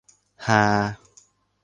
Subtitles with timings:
[0.47, 0.57] -ฮา